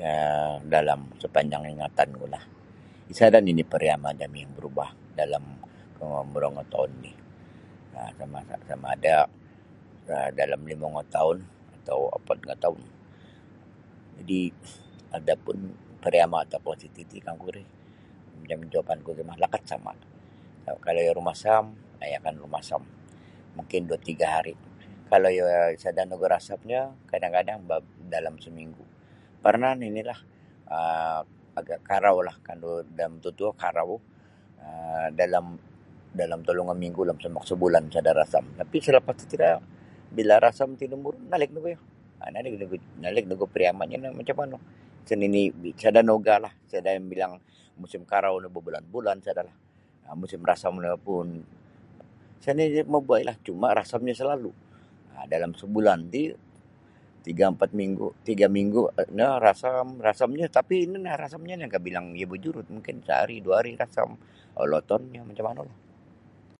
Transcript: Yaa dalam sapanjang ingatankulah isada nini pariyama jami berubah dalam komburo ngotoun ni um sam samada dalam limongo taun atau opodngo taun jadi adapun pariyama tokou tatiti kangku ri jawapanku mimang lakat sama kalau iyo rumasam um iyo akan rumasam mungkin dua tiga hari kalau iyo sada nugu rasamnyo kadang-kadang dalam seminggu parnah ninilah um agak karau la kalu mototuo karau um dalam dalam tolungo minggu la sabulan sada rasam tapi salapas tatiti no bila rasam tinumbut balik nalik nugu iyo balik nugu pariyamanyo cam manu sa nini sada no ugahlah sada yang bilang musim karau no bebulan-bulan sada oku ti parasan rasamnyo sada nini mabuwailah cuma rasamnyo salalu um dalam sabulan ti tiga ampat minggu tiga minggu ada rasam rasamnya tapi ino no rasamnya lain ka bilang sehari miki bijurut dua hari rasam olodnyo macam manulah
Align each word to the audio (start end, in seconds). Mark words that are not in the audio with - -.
Yaa 0.00 0.58
dalam 0.74 1.00
sapanjang 1.22 1.64
ingatankulah 1.74 2.42
isada 3.12 3.38
nini 3.46 3.62
pariyama 3.72 4.10
jami 4.20 4.40
berubah 4.56 4.88
dalam 5.20 5.44
komburo 5.98 6.48
ngotoun 6.54 6.90
ni 7.04 7.12
um 7.98 8.10
sam 8.18 8.34
samada 8.70 9.16
dalam 10.40 10.60
limongo 10.70 11.02
taun 11.14 11.38
atau 11.76 11.98
opodngo 12.18 12.54
taun 12.62 12.80
jadi 14.16 14.40
adapun 15.18 15.56
pariyama 16.02 16.38
tokou 16.52 16.74
tatiti 16.82 17.18
kangku 17.26 17.48
ri 17.54 17.64
jawapanku 18.74 19.10
mimang 19.18 19.38
lakat 19.44 19.62
sama 19.70 19.92
kalau 20.86 21.00
iyo 21.04 21.12
rumasam 21.18 21.64
um 22.00 22.02
iyo 22.06 22.16
akan 22.20 22.34
rumasam 22.44 22.82
mungkin 23.56 23.82
dua 23.88 23.98
tiga 24.08 24.26
hari 24.34 24.54
kalau 25.10 25.28
iyo 25.36 25.44
sada 25.82 26.02
nugu 26.10 26.26
rasamnyo 26.34 26.82
kadang-kadang 27.10 27.58
dalam 28.14 28.34
seminggu 28.44 28.84
parnah 29.44 29.72
ninilah 29.80 30.20
um 30.76 31.24
agak 31.58 31.80
karau 31.88 32.18
la 32.26 32.32
kalu 32.46 32.72
mototuo 33.12 33.50
karau 33.62 33.92
um 34.64 35.04
dalam 35.20 35.46
dalam 36.20 36.40
tolungo 36.46 36.74
minggu 36.82 37.02
la 37.08 37.12
sabulan 37.50 37.84
sada 37.94 38.12
rasam 38.20 38.44
tapi 38.60 38.76
salapas 38.84 39.16
tatiti 39.26 39.36
no 39.50 39.58
bila 40.14 40.34
rasam 40.44 40.68
tinumbut 40.80 41.16
balik 41.18 41.30
nalik 41.50 41.50
nugu 41.50 41.68
iyo 41.74 41.80
balik 43.10 43.24
nugu 43.30 43.46
pariyamanyo 43.52 43.96
cam 44.26 44.36
manu 44.40 44.58
sa 45.08 45.14
nini 45.20 45.42
sada 45.82 46.00
no 46.06 46.12
ugahlah 46.20 46.52
sada 46.70 46.90
yang 46.96 47.06
bilang 47.12 47.34
musim 47.80 48.02
karau 48.10 48.34
no 48.42 48.46
bebulan-bulan 48.54 49.18
sada 49.24 49.44
oku 50.10 50.26
ti 50.30 50.36
parasan 50.42 50.74
rasamnyo 50.78 51.42
sada 52.42 52.54
nini 52.58 52.80
mabuwailah 52.94 53.36
cuma 53.46 53.68
rasamnyo 53.78 54.14
salalu 54.20 54.50
um 55.18 55.22
dalam 55.30 55.52
sabulan 55.56 56.00
ti 56.12 56.34
tiga 57.20 57.52
ampat 57.52 57.76
minggu 57.76 58.08
tiga 58.26 58.48
minggu 58.48 58.88
ada 58.96 59.36
rasam 59.44 60.00
rasamnya 60.00 60.48
tapi 60.48 60.88
ino 60.88 60.96
no 60.96 61.12
rasamnya 61.20 61.54
lain 61.60 61.68
ka 61.68 61.76
bilang 61.76 62.16
sehari 62.16 62.24
miki 62.24 62.32
bijurut 62.48 62.64
dua 63.44 63.54
hari 63.60 63.76
rasam 63.76 64.16
olodnyo 64.58 65.20
macam 65.28 65.44
manulah 65.46 65.78